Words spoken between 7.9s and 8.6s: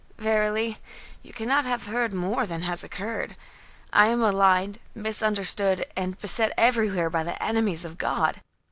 God."